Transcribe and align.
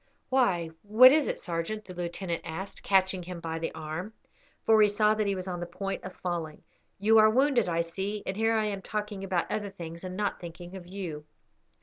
"Why, 0.29 0.71
what 0.81 1.11
is 1.11 1.27
it, 1.27 1.37
sergeant?" 1.37 1.85
the 1.85 1.93
lieutenant 1.93 2.41
asked, 2.43 2.81
catching 2.81 3.21
him 3.21 3.39
by 3.39 3.59
the 3.59 3.71
arm, 3.75 4.13
for 4.65 4.81
he 4.81 4.89
saw 4.89 5.13
that 5.13 5.27
he 5.27 5.35
was 5.35 5.47
on 5.47 5.59
the 5.59 5.67
point 5.67 6.03
of 6.03 6.15
falling. 6.15 6.63
"You 6.97 7.19
are 7.19 7.29
wounded, 7.29 7.69
I 7.69 7.81
see; 7.81 8.23
and 8.25 8.35
here 8.35 8.57
am 8.57 8.77
I 8.79 8.81
talking 8.81 9.23
about 9.23 9.51
other 9.51 9.69
things 9.69 10.03
and 10.03 10.17
not 10.17 10.39
thinking 10.39 10.75
of 10.75 10.87
you." 10.87 11.25